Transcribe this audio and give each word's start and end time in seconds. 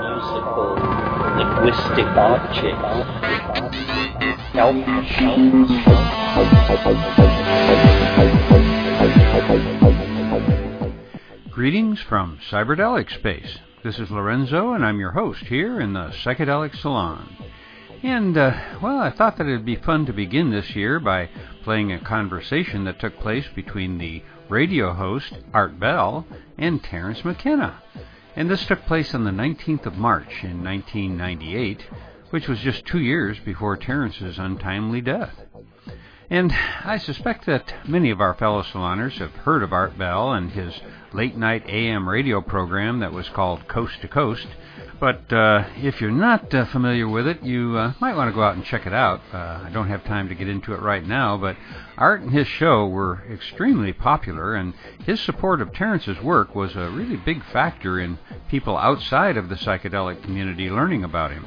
musical 0.00 0.74
linguistic. 1.36 2.06
Greetings 11.50 12.00
from 12.00 12.38
Cyberdelic 12.50 13.10
Space. 13.10 13.58
This 13.82 13.98
is 13.98 14.10
Lorenzo, 14.10 14.72
and 14.72 14.84
I'm 14.84 14.98
your 15.00 15.10
host 15.12 15.44
here 15.44 15.80
in 15.80 15.92
the 15.92 16.12
Psychedelic 16.24 16.74
Salon. 16.76 17.36
And, 18.02 18.36
uh, 18.36 18.52
well, 18.82 18.98
I 18.98 19.10
thought 19.10 19.38
that 19.38 19.46
it'd 19.46 19.64
be 19.64 19.76
fun 19.76 20.06
to 20.06 20.12
begin 20.12 20.50
this 20.50 20.76
year 20.76 21.00
by 21.00 21.28
playing 21.62 21.92
a 21.92 21.98
conversation 21.98 22.84
that 22.84 22.98
took 23.00 23.18
place 23.18 23.46
between 23.54 23.98
the 23.98 24.22
radio 24.48 24.92
host, 24.92 25.32
Art 25.52 25.80
Bell, 25.80 26.26
and 26.58 26.82
Terence 26.82 27.24
McKenna. 27.24 27.82
And 28.36 28.50
this 28.50 28.66
took 28.66 28.84
place 28.86 29.14
on 29.14 29.24
the 29.24 29.30
19th 29.30 29.86
of 29.86 29.96
March 29.96 30.42
in 30.42 30.64
1998, 30.64 31.86
which 32.30 32.48
was 32.48 32.58
just 32.58 32.84
two 32.84 32.98
years 32.98 33.38
before 33.38 33.76
Terence's 33.76 34.38
untimely 34.38 35.00
death. 35.00 35.34
And 36.30 36.52
I 36.84 36.98
suspect 36.98 37.46
that 37.46 37.74
many 37.86 38.10
of 38.10 38.20
our 38.20 38.34
fellow 38.34 38.62
saloners 38.62 39.18
have 39.18 39.34
heard 39.36 39.62
of 39.62 39.72
Art 39.72 39.96
Bell 39.96 40.32
and 40.32 40.50
his 40.50 40.80
late 41.12 41.36
night 41.36 41.64
AM 41.68 42.08
radio 42.08 42.40
program 42.40 43.00
that 43.00 43.12
was 43.12 43.28
called 43.28 43.68
Coast 43.68 44.00
to 44.00 44.08
Coast. 44.08 44.48
But 45.00 45.32
uh, 45.32 45.64
if 45.76 46.00
you're 46.00 46.10
not 46.10 46.54
uh, 46.54 46.66
familiar 46.66 47.08
with 47.08 47.26
it, 47.26 47.42
you 47.42 47.76
uh, 47.76 47.94
might 48.00 48.16
want 48.16 48.30
to 48.30 48.34
go 48.34 48.42
out 48.42 48.54
and 48.54 48.64
check 48.64 48.86
it 48.86 48.92
out. 48.92 49.20
Uh, 49.32 49.62
I 49.64 49.70
don't 49.72 49.88
have 49.88 50.04
time 50.04 50.28
to 50.28 50.34
get 50.34 50.48
into 50.48 50.72
it 50.72 50.80
right 50.80 51.04
now, 51.04 51.36
but 51.36 51.56
Art 51.98 52.22
and 52.22 52.30
his 52.30 52.46
show 52.46 52.86
were 52.86 53.22
extremely 53.30 53.92
popular, 53.92 54.54
and 54.54 54.72
his 55.04 55.20
support 55.20 55.60
of 55.60 55.72
Terence's 55.72 56.20
work 56.22 56.54
was 56.54 56.76
a 56.76 56.90
really 56.90 57.16
big 57.16 57.44
factor 57.44 57.98
in 57.98 58.18
people 58.48 58.76
outside 58.76 59.36
of 59.36 59.48
the 59.48 59.56
psychedelic 59.56 60.22
community 60.22 60.70
learning 60.70 61.04
about 61.04 61.32
him. 61.32 61.46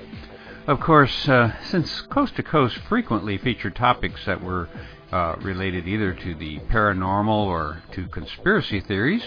Of 0.68 0.82
course, 0.82 1.30
uh, 1.30 1.56
since 1.64 2.02
Coast 2.02 2.36
to 2.36 2.44
Coast 2.44 2.78
frequently 2.90 3.38
featured 3.38 3.76
topics 3.76 4.26
that 4.26 4.44
were 4.44 4.68
uh, 5.12 5.36
related 5.42 5.88
either 5.88 6.14
to 6.14 6.36
the 6.36 6.60
paranormal 6.72 7.46
or 7.46 7.82
to 7.94 8.08
conspiracy 8.08 8.80
theories, 8.80 9.24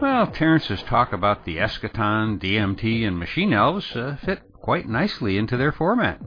well, 0.00 0.26
Terence's 0.26 0.82
talk 0.82 1.12
about 1.12 1.44
the 1.44 1.58
eschaton, 1.58 2.38
DMT, 2.40 3.06
and 3.06 3.18
machine 3.18 3.52
elves 3.52 3.94
uh, 3.94 4.16
fit 4.24 4.40
quite 4.52 4.88
nicely 4.88 5.38
into 5.38 5.56
their 5.56 5.72
format. 5.72 6.20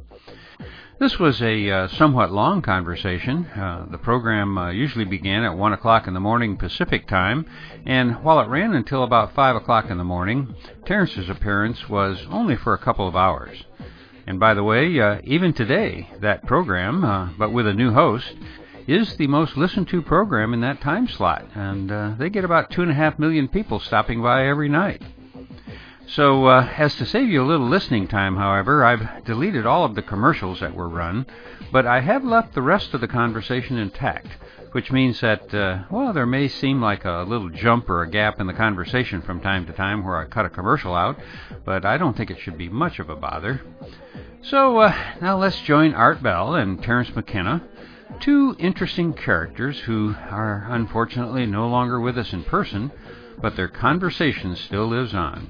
This 0.98 1.20
was 1.20 1.42
a 1.42 1.70
uh, 1.70 1.88
somewhat 1.90 2.32
long 2.32 2.62
conversation. 2.62 3.48
Uh, 3.48 3.86
the 3.92 3.98
program 3.98 4.58
uh, 4.58 4.72
usually 4.72 5.04
began 5.04 5.44
at 5.44 5.58
1 5.58 5.74
o'clock 5.74 6.08
in 6.08 6.14
the 6.14 6.22
morning 6.22 6.56
Pacific 6.56 7.06
time, 7.06 7.46
and 7.86 8.24
while 8.24 8.40
it 8.40 8.48
ran 8.48 8.74
until 8.74 9.04
about 9.04 9.36
5 9.36 9.58
o'clock 9.58 9.90
in 9.90 9.98
the 9.98 10.06
morning, 10.06 10.56
Terence's 10.86 11.30
appearance 11.30 11.90
was 11.90 12.26
only 12.30 12.56
for 12.56 12.74
a 12.74 12.78
couple 12.78 13.10
of 13.10 13.16
hours. 13.16 13.66
And 14.26 14.40
by 14.40 14.54
the 14.54 14.64
way, 14.64 14.98
uh, 14.98 15.20
even 15.26 15.52
today, 15.52 16.10
that 16.22 16.46
program, 16.48 17.04
uh, 17.04 17.30
but 17.38 17.52
with 17.52 17.68
a 17.68 17.74
new 17.74 17.92
host, 17.92 18.34
is 18.88 19.16
the 19.18 19.28
most 19.28 19.58
listened 19.58 19.88
to 19.90 20.02
program 20.02 20.54
in 20.54 20.62
that 20.62 20.82
time 20.82 21.08
slot, 21.08 21.46
and 21.56 21.92
uh, 21.92 22.14
they 22.18 22.30
get 22.30 22.46
about 22.46 22.70
two 22.70 22.82
and 22.82 22.92
a 22.92 22.96
half 22.96 23.18
million 23.18 23.48
people 23.48 23.80
stopping 23.80 24.22
by 24.22 24.48
every 24.48 24.70
night. 24.70 25.02
So, 26.08 26.46
uh, 26.46 26.70
as 26.78 26.96
to 26.98 27.06
save 27.06 27.30
you 27.30 27.42
a 27.42 27.48
little 27.48 27.68
listening 27.68 28.08
time, 28.08 28.36
however, 28.36 28.86
I've 28.86 29.26
deleted 29.26 29.66
all 29.66 29.86
of 29.86 29.96
the 29.96 30.04
commercials 30.04 30.60
that 30.60 30.76
were 30.76 30.88
run, 30.88 31.26
but 31.72 31.88
I 31.88 32.02
have 32.02 32.24
left 32.24 32.54
the 32.54 32.62
rest 32.62 32.94
of 32.94 33.02
the 33.02 33.08
conversation 33.08 33.78
intact, 33.78 34.28
which 34.72 34.92
means 34.92 35.20
that, 35.22 35.52
uh, 35.52 35.86
well, 35.90 36.14
there 36.14 36.28
may 36.28 36.48
seem 36.48 36.80
like 36.80 37.06
a 37.06 37.26
little 37.28 37.50
jump 37.50 37.90
or 37.90 38.04
a 38.04 38.10
gap 38.10 38.40
in 38.40 38.46
the 38.46 38.54
conversation 38.54 39.24
from 39.24 39.42
time 39.42 39.66
to 39.66 39.74
time 39.74 40.04
where 40.06 40.18
I 40.18 40.26
cut 40.26 40.46
a 40.46 40.50
commercial 40.50 40.94
out, 40.94 41.20
but 41.66 41.86
I 41.86 41.98
don't 41.98 42.16
think 42.16 42.30
it 42.30 42.40
should 42.40 42.58
be 42.58 42.70
much 42.70 43.00
of 43.00 43.10
a 43.10 43.16
bother. 43.16 43.62
So 44.44 44.78
uh, 44.78 44.96
now 45.22 45.40
let's 45.40 45.60
join 45.62 45.96
Art 45.96 46.22
Bell 46.22 46.54
and 46.54 46.84
Terence 46.84 47.10
McKenna, 47.16 47.64
two 48.20 48.56
interesting 48.60 49.14
characters 49.14 49.80
who 49.80 50.16
are 50.30 50.68
unfortunately 50.70 51.46
no 51.46 51.68
longer 51.68 52.00
with 52.00 52.18
us 52.18 52.34
in 52.34 52.44
person, 52.44 52.92
but 53.42 53.56
their 53.56 53.68
conversation 53.68 54.56
still 54.56 54.88
lives 54.88 55.14
on. 55.14 55.50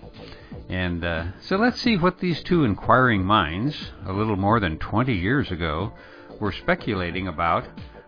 And 0.70 1.04
uh, 1.04 1.26
so 1.42 1.58
let's 1.58 1.80
see 1.80 1.98
what 1.98 2.20
these 2.20 2.42
two 2.44 2.64
inquiring 2.64 3.24
minds, 3.24 3.92
a 4.06 4.14
little 4.14 4.36
more 4.36 4.60
than 4.60 4.78
20 4.80 5.14
years 5.14 5.52
ago, 5.52 5.94
were 6.40 6.52
speculating 6.52 7.28
about 7.28 7.68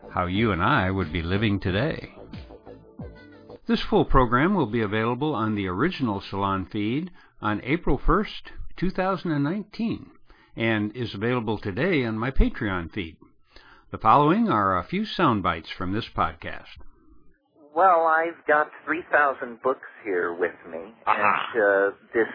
how 0.09 0.25
you 0.25 0.51
and 0.51 0.63
I 0.63 0.91
would 0.91 1.13
be 1.13 1.21
living 1.21 1.59
today. 1.59 2.13
This 3.67 3.81
full 3.81 4.05
program 4.05 4.55
will 4.55 4.65
be 4.65 4.81
available 4.81 5.35
on 5.35 5.55
the 5.55 5.67
original 5.67 6.21
Salon 6.21 6.65
feed 6.65 7.11
on 7.41 7.61
April 7.63 7.99
1st, 7.99 8.51
2019 8.77 10.11
and 10.57 10.95
is 10.95 11.13
available 11.13 11.59
today 11.59 12.03
on 12.03 12.17
my 12.17 12.31
Patreon 12.31 12.91
feed. 12.91 13.15
The 13.89 13.97
following 13.97 14.49
are 14.49 14.77
a 14.77 14.83
few 14.83 15.05
sound 15.05 15.43
bites 15.43 15.69
from 15.69 15.93
this 15.93 16.09
podcast. 16.13 16.75
Well, 17.73 18.05
I've 18.05 18.45
got 18.45 18.69
3,000 18.83 19.61
books 19.61 19.87
here 20.03 20.33
with 20.33 20.55
me, 20.69 20.93
and 21.05 21.61
uh, 21.63 21.95
this 22.13 22.27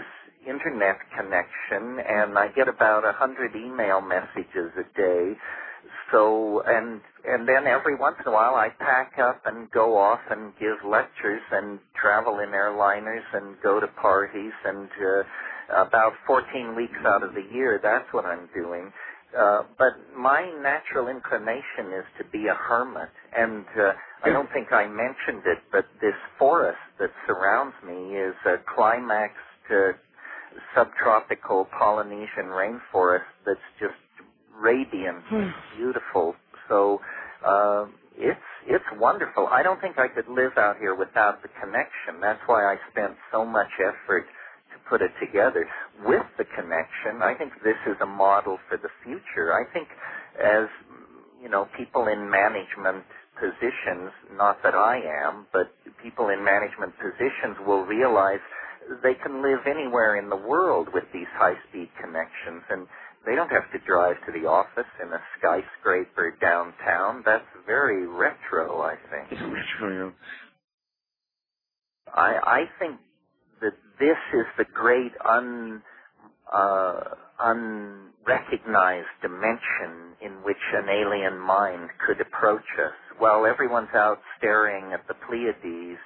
internet 0.49 0.97
connection, 1.15 2.01
and 2.09 2.39
I 2.39 2.49
get 2.57 2.69
about 2.69 3.05
a 3.05 3.13
100 3.13 3.55
email 3.55 4.01
messages 4.01 4.73
a 4.79 4.97
day. 4.97 5.37
So, 6.11 6.63
and 6.65 7.03
and 7.29 7.47
then 7.47 7.67
every 7.67 7.97
once 7.97 8.17
in 8.25 8.33
a 8.33 8.35
while 8.35 8.55
I 8.55 8.71
pack 8.71 9.19
up 9.19 9.43
and 9.45 9.71
go 9.71 9.99
off 9.99 10.21
and 10.31 10.55
give 10.59 10.89
lectures 10.89 11.43
and 11.53 11.79
travel 12.01 12.39
in 12.39 12.49
airliners 12.51 13.29
and 13.35 13.57
go 13.63 13.79
to 13.79 13.89
parties 13.89 14.53
and 14.65 14.89
uh, 14.89 15.85
about 15.85 16.13
14 16.27 16.75
weeks 16.75 16.99
out 17.07 17.23
of 17.23 17.35
the 17.35 17.45
year, 17.53 17.79
that's 17.83 18.11
what 18.13 18.25
I'm 18.25 18.49
doing. 18.55 18.91
Uh, 19.37 19.63
but 19.79 19.95
my 20.17 20.43
natural 20.63 21.09
inclination 21.09 21.93
is 21.97 22.05
to 22.19 22.25
be 22.31 22.47
a 22.49 22.55
hermit. 22.55 23.09
And 23.37 23.65
uh, 23.79 23.93
I 24.25 24.29
don't 24.31 24.51
think 24.53 24.73
I 24.73 24.87
mentioned 24.87 25.43
it, 25.47 25.59
but 25.73 25.87
this 26.01 26.15
forest 26.39 26.79
that 27.01 27.11
surrounds 27.27 27.75
me 27.87 28.17
is 28.17 28.35
a 28.47 28.57
climaxed 28.75 29.39
uh, 29.71 29.93
subtropical 30.75 31.67
Polynesian 31.79 32.53
rainforest 32.53 33.29
that's 33.47 33.61
just 33.81 33.95
radiant, 34.61 35.25
and 35.31 35.53
beautiful. 35.77 36.35
So 36.69 37.01
uh, 37.47 37.87
it's 38.17 38.41
it's 38.67 38.85
wonderful. 38.99 39.49
I 39.49 39.63
don't 39.63 39.81
think 39.81 39.99
I 39.99 40.09
could 40.09 40.29
live 40.29 40.53
out 40.59 40.77
here 40.79 40.95
without 40.95 41.43
the 41.43 41.49
connection. 41.61 42.21
That's 42.21 42.41
why 42.47 42.65
I 42.65 42.77
spent 42.91 43.15
so 43.33 43.45
much 43.45 43.71
effort 43.81 44.27
put 44.93 45.01
it 45.01 45.17
together 45.25 45.65
with 46.05 46.29
the 46.37 46.45
connection. 46.53 47.25
I 47.25 47.33
think 47.33 47.57
this 47.65 47.81
is 47.89 47.97
a 48.03 48.07
model 48.07 48.59
for 48.69 48.77
the 48.77 48.93
future. 49.01 49.57
I 49.57 49.65
think 49.73 49.89
as, 50.37 50.69
you 51.41 51.49
know, 51.49 51.67
people 51.81 52.09
in 52.13 52.29
management 52.29 53.01
positions, 53.41 54.13
not 54.37 54.61
that 54.63 54.75
I 54.77 55.01
am, 55.25 55.47
but 55.51 55.73
people 56.05 56.29
in 56.29 56.45
management 56.45 56.93
positions 57.01 57.57
will 57.67 57.89
realize 57.89 58.45
they 59.03 59.17
can 59.17 59.41
live 59.41 59.65
anywhere 59.65 60.21
in 60.21 60.29
the 60.29 60.37
world 60.37 60.89
with 60.93 61.05
these 61.15 61.31
high-speed 61.41 61.89
connections 61.97 62.61
and 62.69 62.87
they 63.25 63.35
don't 63.35 63.49
have 63.49 63.73
to 63.73 63.79
drive 63.87 64.17
to 64.27 64.33
the 64.37 64.45
office 64.47 64.91
in 65.01 65.09
a 65.09 65.21
skyscraper 65.39 66.37
downtown. 66.43 67.23
That's 67.25 67.49
very 67.65 68.07
retro, 68.07 68.83
I 68.83 68.97
think. 69.09 69.33
It's 69.33 69.41
retro. 69.41 70.13
I, 72.13 72.37
I 72.45 72.61
think 72.79 72.99
this 74.03 74.19
is 74.35 74.47
the 74.59 74.67
great 74.75 75.13
un, 75.25 75.81
uh, 76.53 77.01
unrecognized 77.39 79.15
dimension 79.23 80.19
in 80.21 80.33
which 80.43 80.59
an 80.75 80.89
alien 80.91 81.39
mind 81.39 81.89
could 82.05 82.21
approach 82.21 82.67
us. 82.83 82.99
While 83.19 83.47
everyone's 83.47 83.95
out 83.95 84.19
staring 84.39 84.93
at 84.93 85.07
the 85.07 85.15
Pleiades, 85.15 86.01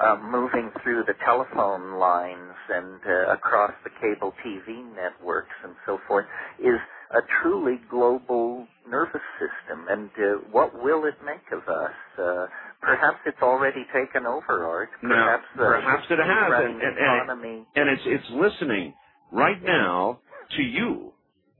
uh, 0.00 0.16
moving 0.22 0.70
through 0.82 1.02
the 1.08 1.18
telephone 1.26 1.98
lines 1.98 2.54
and 2.70 3.00
uh, 3.04 3.32
across 3.34 3.72
the 3.82 3.90
cable 4.00 4.32
TV 4.46 4.86
networks 4.94 5.56
and 5.64 5.74
so 5.86 5.98
forth, 6.06 6.26
is 6.60 6.78
a 7.10 7.20
truly 7.42 7.80
global 7.90 8.49
nervous 8.90 9.22
system. 9.38 9.86
And 9.88 10.10
uh, 10.18 10.42
what 10.50 10.74
will 10.82 11.04
it 11.04 11.14
make 11.24 11.46
of 11.52 11.66
us? 11.68 11.96
Uh, 12.18 12.46
perhaps 12.80 13.18
it's 13.26 13.40
already 13.42 13.86
taken 13.94 14.26
over, 14.26 14.66
Art. 14.66 14.90
Perhaps, 15.00 15.44
now, 15.56 15.62
perhaps 15.62 16.06
it 16.10 16.18
has, 16.18 16.52
and, 16.64 16.82
and, 16.82 16.98
economy. 16.98 17.66
and 17.76 17.88
it's 17.88 18.02
it's 18.04 18.30
listening 18.30 18.94
right 19.32 19.62
now 19.62 20.18
to 20.56 20.62
you, 20.62 21.12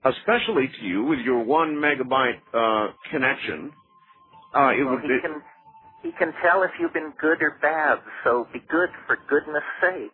especially 0.05 0.69
to 0.81 0.85
you 0.85 1.05
with 1.05 1.21
your 1.21 1.43
one 1.45 1.77
megabyte 1.77 2.41
uh, 2.53 2.93
connection. 3.11 3.73
Uh, 4.55 4.71
it 4.71 4.85
well, 4.85 4.95
would, 4.95 5.03
he 5.03 5.09
it, 5.09 5.23
can 5.23 5.43
he 6.03 6.11
can 6.19 6.33
tell 6.43 6.63
if 6.63 6.71
you've 6.81 6.93
been 6.93 7.13
good 7.21 7.41
or 7.43 7.59
bad. 7.63 7.99
So 8.25 8.47
be 8.53 8.61
good 8.69 8.91
for 9.07 9.17
goodness 9.29 9.65
sake. 9.81 10.11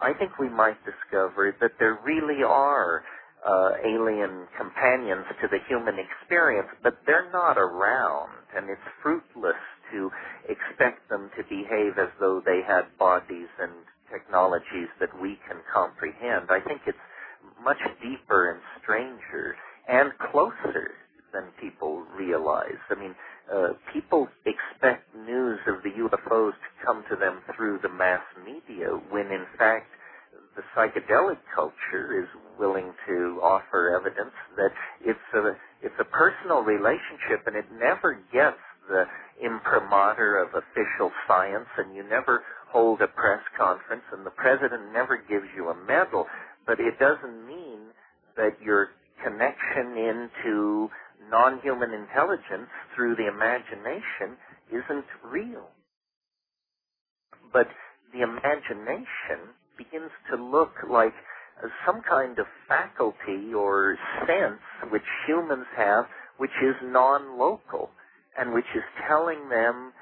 I 0.00 0.12
think 0.14 0.38
we 0.38 0.48
might 0.48 0.78
discover 0.84 1.54
that 1.60 1.72
there 1.78 1.98
really 2.04 2.42
are 2.42 3.04
uh, 3.46 3.70
alien 3.84 4.46
companions 4.56 5.26
to 5.40 5.48
the 5.48 5.58
human 5.68 5.96
experience, 5.98 6.68
but 6.82 6.98
they're 7.06 7.30
not 7.32 7.58
around, 7.58 8.30
and 8.56 8.70
it's 8.70 8.88
fruitless 9.02 9.60
to 9.92 10.10
expect 10.48 11.08
them 11.10 11.30
to 11.36 11.42
behave 11.44 11.98
as 11.98 12.08
though 12.20 12.40
they 12.44 12.60
had 12.66 12.86
bodies 12.98 13.50
and 13.60 13.72
technologies 14.10 14.88
that 15.00 15.10
we 15.20 15.38
can 15.48 15.58
comprehend. 15.72 16.48
I 16.50 16.60
think 16.60 16.82
it's 16.86 16.98
much 17.62 17.80
deeper 18.02 18.52
and 18.52 18.60
stranger 18.82 19.56
and 19.88 20.12
closer 20.30 20.92
than 21.32 21.44
people 21.60 22.04
realize. 22.16 22.78
I 22.90 22.94
mean, 22.94 23.14
uh, 23.52 23.74
people 23.92 24.28
expect 24.46 25.08
news 25.16 25.58
of 25.66 25.82
the 25.82 25.90
UFOs 25.90 26.52
to 26.52 26.70
come 26.84 27.04
to 27.10 27.16
them 27.16 27.40
through 27.56 27.80
the 27.82 27.88
mass 27.88 28.22
media 28.44 28.88
when 29.10 29.26
in 29.26 29.46
fact 29.58 29.86
the 30.56 30.62
psychedelic 30.76 31.38
culture 31.54 32.22
is 32.22 32.28
willing 32.58 32.92
to 33.08 33.40
offer 33.42 33.96
evidence 33.96 34.34
that 34.56 34.72
it's 35.04 35.28
a 35.34 35.56
it's 35.82 35.98
a 36.00 36.04
personal 36.04 36.60
relationship 36.60 37.46
and 37.46 37.56
it 37.56 37.66
never 37.72 38.14
gets 38.32 38.60
the 38.88 39.04
imprimatur 39.44 40.38
of 40.38 40.48
official 40.54 41.10
science 41.26 41.68
and 41.78 41.94
you 41.94 42.02
never 42.08 42.42
hold 42.68 43.00
a 43.00 43.08
press 43.08 43.42
conference 43.56 44.02
and 44.12 44.24
the 44.26 44.30
president 44.30 44.92
never 44.92 45.16
gives 45.16 45.46
you 45.56 45.68
a 45.68 45.76
medal 45.86 46.26
but 46.66 46.78
it 46.80 46.98
doesn't 46.98 47.46
mean 47.46 47.90
that 48.36 48.56
your 48.62 48.90
connection 49.22 49.96
into 49.96 50.88
non-human 51.30 51.92
intelligence 51.92 52.68
through 52.94 53.16
the 53.16 53.28
imagination 53.28 54.36
isn't 54.70 55.06
real. 55.24 55.68
But 57.52 57.68
the 58.12 58.22
imagination 58.22 59.54
begins 59.76 60.10
to 60.30 60.36
look 60.36 60.72
like 60.90 61.14
some 61.86 62.02
kind 62.08 62.38
of 62.38 62.46
faculty 62.66 63.54
or 63.54 63.96
sense 64.26 64.60
which 64.90 65.06
humans 65.26 65.66
have 65.76 66.06
which 66.38 66.54
is 66.62 66.74
non-local 66.82 67.90
and 68.38 68.52
which 68.52 68.68
is 68.74 68.82
telling 69.08 69.48
them 69.48 69.92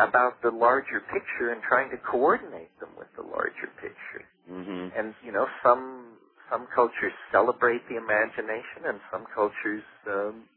about 0.00 0.40
the 0.42 0.50
larger 0.50 1.00
picture 1.12 1.52
and 1.52 1.62
trying 1.62 1.90
to 1.90 1.96
coordinate 1.98 2.72
them 2.80 2.90
with 2.98 3.08
the 3.16 3.22
larger 3.22 3.70
picture. 3.80 4.24
Mm-hmm. 4.50 4.98
And 4.98 5.14
you 5.24 5.32
know, 5.32 5.46
some 5.62 6.16
some 6.50 6.66
cultures 6.74 7.12
celebrate 7.30 7.84
the 7.88 7.96
imagination, 7.96 8.88
and 8.88 8.98
some 9.12 9.26
cultures 9.34 9.84
um, 10.08 10.48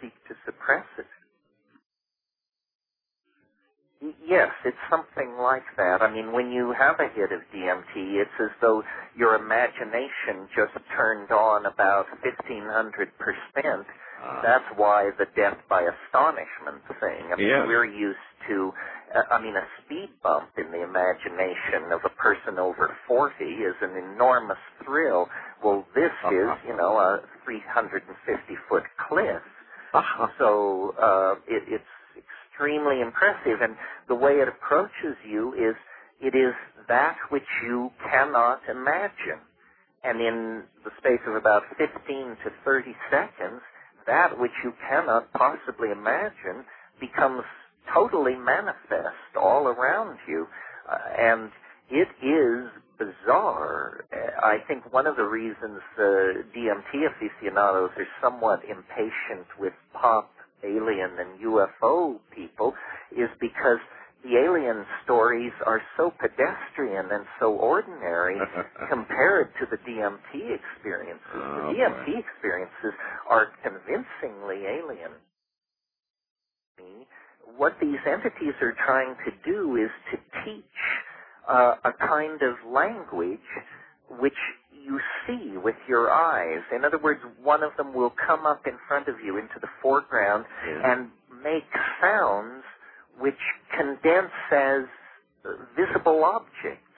seek 0.00 0.12
to 0.26 0.34
suppress 0.44 0.86
it. 0.98 1.06
Yes, 4.02 4.50
it's 4.66 4.76
something 4.90 5.38
like 5.40 5.64
that. 5.78 6.02
I 6.02 6.12
mean, 6.12 6.32
when 6.32 6.52
you 6.52 6.74
have 6.78 7.00
a 7.00 7.08
hit 7.16 7.32
of 7.32 7.40
DMT, 7.54 8.20
it's 8.20 8.36
as 8.42 8.52
though 8.60 8.84
your 9.16 9.36
imagination 9.36 10.50
just 10.56 10.74
turned 10.96 11.32
on 11.32 11.66
about 11.66 12.06
1500 12.22 13.08
percent. 13.18 13.86
Uh, 14.22 14.42
That's 14.42 14.66
why 14.76 15.10
the 15.18 15.26
death 15.36 15.58
by 15.70 15.82
astonishment 15.82 16.82
thing. 17.00 17.32
I 17.32 17.36
mean, 17.36 17.48
Yeah. 17.48 17.66
we're 17.66 17.86
used 17.86 18.28
to, 18.48 18.72
uh, 19.16 19.22
I 19.32 19.40
mean, 19.42 19.56
a 19.56 19.66
speed 19.84 20.10
bump 20.22 20.50
in 20.58 20.72
the 20.72 20.82
imagination 20.82 21.92
of 21.92 22.00
a 22.04 22.10
person 22.20 22.58
over 22.58 22.96
40 23.08 23.34
is 23.44 23.76
an 23.82 23.96
enormous 23.96 24.58
thrill. 24.84 25.30
Well, 25.64 25.86
this 25.94 26.12
is, 26.32 26.50
you 26.68 26.76
know, 26.76 26.98
a 26.98 27.22
350 27.46 28.56
foot 28.68 28.84
cliff. 29.08 29.42
So 30.38 30.94
uh, 31.00 31.34
it, 31.48 31.64
it's 31.68 31.84
extremely 32.58 33.00
impressive, 33.00 33.60
and 33.62 33.76
the 34.08 34.14
way 34.14 34.32
it 34.32 34.48
approaches 34.48 35.16
you 35.28 35.54
is 35.54 35.76
it 36.20 36.34
is 36.34 36.54
that 36.88 37.16
which 37.30 37.46
you 37.64 37.90
cannot 38.10 38.60
imagine, 38.68 39.40
and 40.02 40.20
in 40.20 40.62
the 40.84 40.90
space 40.98 41.20
of 41.28 41.34
about 41.34 41.62
15 41.78 41.88
to 42.44 42.50
30 42.64 42.94
seconds, 43.10 43.60
that 44.06 44.38
which 44.38 44.52
you 44.64 44.72
cannot 44.88 45.32
possibly 45.32 45.90
imagine 45.90 46.64
becomes 47.00 47.42
totally 47.94 48.34
manifest 48.34 49.36
all 49.40 49.68
around 49.68 50.18
you, 50.26 50.46
uh, 50.90 50.96
and 51.16 51.50
it 51.90 52.08
is 52.22 52.70
bizarre. 52.98 54.04
Uh, 54.12 54.44
I 54.44 54.58
think 54.66 54.92
one 54.92 55.06
of 55.06 55.16
the 55.16 55.22
reasons 55.22 55.80
uh, 55.96 56.02
DMT 56.56 57.06
aficionados 57.06 57.90
are 57.96 58.08
somewhat 58.20 58.60
impatient 58.64 59.46
with 59.60 59.72
pop 59.94 60.30
alien 60.64 61.10
and 61.18 61.40
UFO 61.40 62.20
people 62.34 62.74
is 63.12 63.28
because 63.40 63.78
the 64.24 64.36
alien 64.36 64.84
stories 65.04 65.52
are 65.66 65.82
so 65.96 66.12
pedestrian 66.20 67.06
and 67.12 67.24
so 67.40 67.54
ordinary 67.54 68.38
compared 68.90 69.52
to 69.60 69.66
the 69.70 69.78
DMT 69.78 70.56
experiences. 70.58 71.22
Oh, 71.34 71.72
the 71.72 71.74
DMT 71.78 72.06
boy. 72.06 72.20
experiences 72.20 72.94
are 73.30 73.48
convincingly 73.62 74.66
alien. 74.66 75.12
What 77.56 77.74
these 77.80 78.00
entities 78.06 78.54
are 78.62 78.74
trying 78.86 79.16
to 79.26 79.32
do 79.50 79.76
is 79.76 79.90
to 80.12 80.18
teach 80.44 80.64
uh, 81.48 81.76
a 81.84 81.92
kind 82.06 82.40
of 82.42 82.56
language 82.72 83.40
which 84.20 84.34
you 84.88 84.98
see 85.26 85.56
with 85.58 85.76
your 85.88 86.10
eyes. 86.10 86.62
In 86.74 86.84
other 86.84 86.98
words, 86.98 87.20
one 87.42 87.62
of 87.62 87.72
them 87.76 87.92
will 87.94 88.14
come 88.26 88.46
up 88.46 88.66
in 88.66 88.74
front 88.88 89.06
of 89.08 89.16
you 89.24 89.36
into 89.38 89.58
the 89.60 89.68
foreground 89.82 90.44
Yeah. 90.66 90.92
and 90.92 91.10
make 91.42 91.68
sounds 92.00 92.64
which 93.18 93.42
condense 93.76 94.32
as 94.50 94.82
visible 95.76 96.24
objects, 96.24 96.92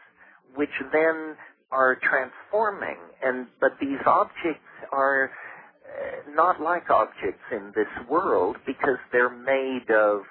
which 0.55 0.71
then 0.93 1.37
are 1.71 1.97
transforming. 1.97 2.99
And 3.23 3.47
but 3.61 3.73
these 3.81 4.01
objects 4.07 4.69
are 4.93 5.31
uh, 5.31 6.31
not 6.43 6.61
like 6.61 6.91
objects 6.91 7.45
in 7.53 7.73
this 7.75 7.93
world 8.09 8.57
because 8.67 8.99
they're 9.13 9.37
made 9.57 9.91
of 9.91 10.23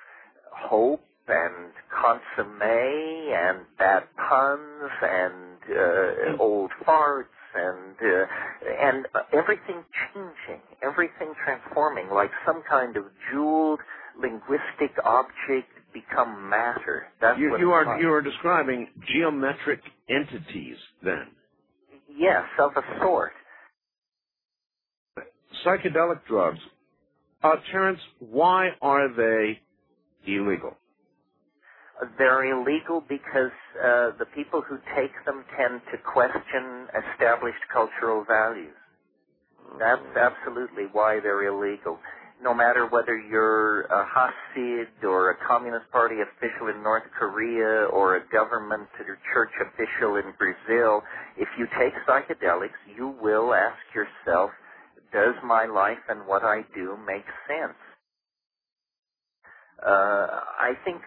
hope 0.52 1.04
and 1.28 1.72
consomme 1.92 2.62
and 2.62 3.60
bad 3.78 4.04
puns 4.30 4.92
and 5.02 5.58
uh, 5.70 6.42
old 6.44 6.72
farts 6.86 7.26
and 7.56 7.96
uh, 8.02 8.26
and 8.82 9.06
uh, 9.16 9.20
everything 9.34 9.84
changing, 10.14 10.62
everything 10.84 11.34
transforming, 11.44 12.10
like 12.10 12.32
some 12.46 12.62
kind 12.70 12.98
of 12.98 13.06
jeweled 13.32 13.80
linguistic 14.20 14.96
object 15.04 15.70
become 15.94 16.50
matter. 16.50 17.08
That's 17.22 17.40
you, 17.40 17.58
you 17.58 17.72
are 17.72 17.86
like. 17.86 18.02
you 18.02 18.12
are 18.12 18.22
describing 18.22 18.88
geometric 19.08 19.82
entities 20.10 20.78
then. 21.04 21.28
yes, 22.18 22.44
of 22.60 22.72
a 22.76 23.00
sort. 23.02 23.32
Psychedelic 25.66 26.26
drugs. 26.28 26.60
Uh, 27.44 27.56
Terence, 27.72 28.00
why 28.20 28.70
are 28.82 29.14
they 29.16 29.60
illegal? 30.28 30.76
They're 32.18 32.46
illegal 32.46 33.04
because 33.08 33.52
uh, 33.76 34.12
the 34.18 34.26
people 34.34 34.62
who 34.62 34.78
take 34.96 35.12
them 35.26 35.44
tend 35.58 35.82
to 35.92 35.98
question 35.98 36.88
established 36.96 37.60
cultural 37.72 38.24
values. 38.24 38.76
That's 39.78 40.02
absolutely 40.16 40.86
why 40.92 41.20
they're 41.22 41.44
illegal. 41.48 42.00
No 42.42 42.54
matter 42.54 42.88
whether 42.88 43.18
you're 43.18 43.82
a 43.82 44.08
Hasid 44.08 45.04
or 45.04 45.32
a 45.32 45.38
Communist 45.46 45.92
Party 45.92 46.16
official 46.22 46.70
in 46.70 46.82
North 46.82 47.04
Korea 47.18 47.88
or 47.92 48.16
a 48.16 48.22
government 48.32 48.88
or 49.00 49.20
church 49.34 49.52
official 49.60 50.16
in 50.16 50.34
Brazil, 50.38 51.04
if 51.38 51.50
you 51.58 51.68
take 51.78 51.94
psychedelics, 52.08 52.80
you 52.96 53.14
will 53.22 53.54
ask 53.54 53.78
yourself, 53.94 54.52
does 55.12 55.36
my 55.44 55.66
life 55.66 56.00
and 56.08 56.26
what 56.26 56.44
I 56.44 56.62
do 56.74 56.98
make 57.06 57.26
sense? 57.48 57.76
Uh, 59.86 60.40
I 60.60 60.74
think 60.86 61.02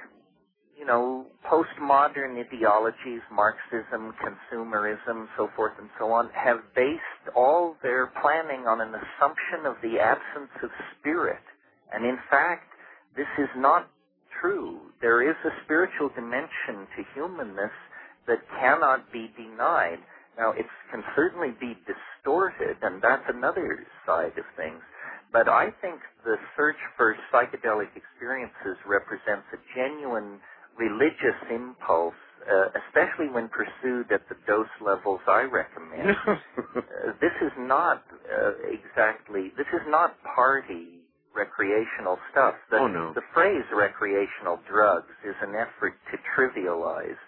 you 0.83 0.89
know, 0.89 1.27
postmodern 1.47 2.35
ideologies, 2.43 3.23
Marxism, 3.31 4.13
consumerism, 4.19 5.29
so 5.37 5.49
forth 5.55 5.71
and 5.79 5.89
so 5.97 6.11
on, 6.11 6.29
have 6.35 6.59
based 6.75 7.31
all 7.37 7.77
their 7.85 8.11
planning 8.21 8.67
on 8.67 8.81
an 8.81 8.91
assumption 8.91 9.63
of 9.65 9.77
the 9.81 10.03
absence 10.03 10.51
of 10.61 10.71
spirit. 10.99 11.39
And 11.95 12.05
in 12.05 12.19
fact, 12.29 12.67
this 13.15 13.31
is 13.39 13.47
not 13.57 13.91
true. 14.41 14.81
There 15.01 15.23
is 15.23 15.37
a 15.45 15.55
spiritual 15.65 16.11
dimension 16.17 16.91
to 16.99 17.07
humanness 17.15 17.71
that 18.27 18.43
cannot 18.59 19.07
be 19.13 19.31
denied. 19.39 20.03
Now, 20.37 20.51
it 20.51 20.67
can 20.91 21.05
certainly 21.15 21.55
be 21.61 21.79
distorted, 21.87 22.75
and 22.83 23.01
that's 23.01 23.29
another 23.29 23.87
side 24.05 24.35
of 24.35 24.47
things. 24.57 24.83
But 25.33 25.49
I 25.49 25.71
think 25.81 26.01
the 26.25 26.37
search 26.57 26.77
for 26.97 27.15
psychedelic 27.33 27.95
experiences 27.95 28.83
represents 28.85 29.47
a 29.55 29.59
genuine 29.79 30.41
religious 30.79 31.39
impulse, 31.51 32.15
uh, 32.49 32.69
especially 32.87 33.29
when 33.31 33.49
pursued 33.49 34.11
at 34.13 34.29
the 34.29 34.37
dose 34.47 34.71
levels 34.81 35.21
I 35.29 35.43
recommend. 35.43 36.17
uh, 36.29 36.83
this 37.21 37.35
is 37.43 37.53
not 37.59 38.03
uh, 38.27 38.53
exactly, 38.71 39.53
this 39.57 39.69
is 39.73 39.85
not 39.89 40.17
party 40.35 41.01
recreational 41.35 42.19
stuff. 42.31 42.55
The, 42.71 42.79
Oh, 42.79 42.87
no. 42.89 43.13
the 43.15 43.23
phrase 43.33 43.65
recreational 43.75 44.61
drugs 44.69 45.13
is 45.25 45.35
an 45.43 45.55
effort 45.55 45.95
to 46.13 46.17
trivialize 46.37 47.19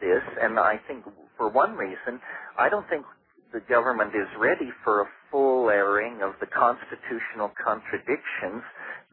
this, 0.00 0.22
and 0.40 0.58
I 0.58 0.78
think 0.86 1.04
for 1.36 1.48
one 1.50 1.74
reason, 1.74 2.20
I 2.58 2.68
don't 2.68 2.88
think 2.88 3.04
the 3.52 3.60
government 3.68 4.10
is 4.14 4.28
ready 4.38 4.70
for 4.84 5.00
a 5.02 5.06
full 5.30 5.70
airing 5.70 6.22
of 6.22 6.34
the 6.40 6.46
constitutional 6.46 7.50
contradictions 7.62 8.62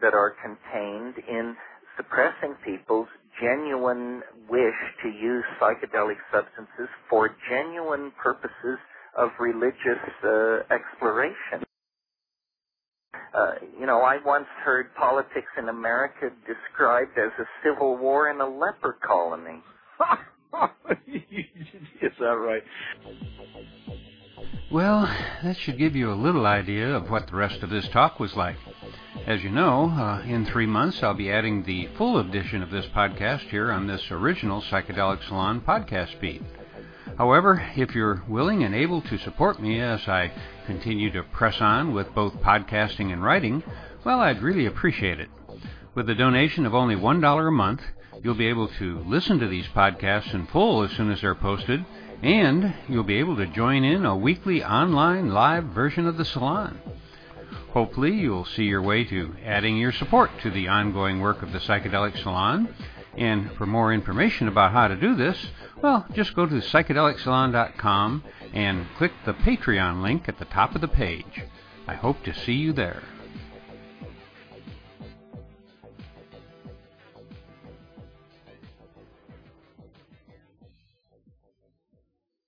that 0.01 0.13
are 0.13 0.35
contained 0.43 1.15
in 1.27 1.55
suppressing 1.97 2.55
people's 2.63 3.07
genuine 3.41 4.21
wish 4.49 4.79
to 5.03 5.09
use 5.09 5.43
psychedelic 5.61 6.17
substances 6.31 6.89
for 7.09 7.35
genuine 7.49 8.11
purposes 8.21 8.79
of 9.17 9.29
religious 9.39 10.01
uh, 10.23 10.59
exploration. 10.73 11.63
Uh, 13.33 13.55
you 13.77 13.85
know, 13.85 14.01
I 14.01 14.17
once 14.25 14.47
heard 14.63 14.93
politics 14.95 15.47
in 15.57 15.67
America 15.67 16.29
described 16.47 17.17
as 17.17 17.31
a 17.39 17.45
civil 17.63 17.97
war 17.97 18.29
in 18.29 18.39
a 18.39 18.47
leper 18.47 18.97
colony. 19.05 19.61
Is 22.01 22.11
that 22.19 22.25
right? 22.25 22.63
Well, 24.71 25.01
that 25.43 25.57
should 25.57 25.77
give 25.77 25.95
you 25.95 26.11
a 26.11 26.15
little 26.15 26.45
idea 26.45 26.95
of 26.95 27.09
what 27.09 27.27
the 27.27 27.35
rest 27.35 27.61
of 27.61 27.69
this 27.69 27.87
talk 27.89 28.19
was 28.19 28.35
like. 28.35 28.55
As 29.27 29.43
you 29.43 29.49
know, 29.49 29.89
uh, 29.89 30.21
in 30.21 30.45
three 30.45 30.67
months 30.67 31.01
I'll 31.01 31.15
be 31.15 31.31
adding 31.31 31.63
the 31.63 31.87
full 31.97 32.19
edition 32.19 32.61
of 32.61 32.69
this 32.69 32.85
podcast 32.85 33.39
here 33.49 33.71
on 33.71 33.87
this 33.87 34.11
original 34.11 34.61
Psychedelic 34.61 35.27
Salon 35.27 35.61
podcast 35.61 36.19
feed. 36.19 36.45
However, 37.17 37.65
if 37.75 37.95
you're 37.95 38.21
willing 38.27 38.63
and 38.63 38.75
able 38.75 39.01
to 39.01 39.17
support 39.17 39.59
me 39.59 39.81
as 39.81 40.07
I 40.07 40.31
continue 40.67 41.09
to 41.11 41.23
press 41.23 41.59
on 41.59 41.91
with 41.95 42.13
both 42.13 42.35
podcasting 42.35 43.11
and 43.11 43.23
writing, 43.23 43.63
well, 44.03 44.19
I'd 44.19 44.43
really 44.43 44.67
appreciate 44.67 45.19
it. 45.19 45.29
With 45.95 46.07
a 46.07 46.13
donation 46.13 46.67
of 46.67 46.75
only 46.75 46.95
$1 46.95 47.47
a 47.47 47.51
month, 47.51 47.81
you'll 48.21 48.35
be 48.35 48.49
able 48.49 48.67
to 48.77 48.99
listen 49.07 49.39
to 49.39 49.47
these 49.47 49.67
podcasts 49.69 50.35
in 50.35 50.45
full 50.45 50.83
as 50.83 50.91
soon 50.91 51.09
as 51.09 51.21
they're 51.21 51.33
posted, 51.33 51.83
and 52.21 52.75
you'll 52.87 53.03
be 53.03 53.17
able 53.17 53.37
to 53.37 53.47
join 53.47 53.83
in 53.83 54.05
a 54.05 54.15
weekly 54.15 54.63
online 54.63 55.31
live 55.31 55.63
version 55.63 56.05
of 56.05 56.17
the 56.17 56.25
salon. 56.25 56.79
Hopefully, 57.75 58.13
you'll 58.13 58.45
see 58.45 58.63
your 58.63 58.81
way 58.81 59.03
to 59.03 59.35
adding 59.43 59.75
your 59.75 59.91
support 59.91 60.31
to 60.41 60.49
the 60.49 60.69
ongoing 60.69 61.19
work 61.19 61.41
of 61.41 61.51
the 61.51 61.59
Psychedelic 61.59 62.17
Salon. 62.23 62.73
And 63.17 63.51
for 63.57 63.65
more 63.65 63.93
information 63.93 64.47
about 64.47 64.71
how 64.71 64.87
to 64.87 64.95
do 64.95 65.13
this, 65.13 65.47
well, 65.81 66.05
just 66.13 66.35
go 66.35 66.45
to 66.45 66.55
psychedelicsalon.com 66.55 68.23
and 68.53 68.87
click 68.97 69.11
the 69.25 69.33
Patreon 69.33 70.01
link 70.01 70.29
at 70.29 70.39
the 70.39 70.45
top 70.45 70.73
of 70.73 70.79
the 70.79 70.87
page. 70.87 71.43
I 71.85 71.95
hope 71.95 72.23
to 72.23 72.33
see 72.33 72.53
you 72.53 72.71
there. 72.71 73.03